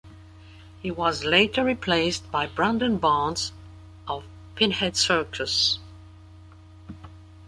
He 0.81 0.89
was 0.89 1.23
later 1.25 1.63
replaced 1.63 2.31
by 2.31 2.47
Brandon 2.47 2.97
Barnes 2.97 3.51
of 4.07 4.23
"Pinhead 4.55 4.97
Circus". 4.97 5.77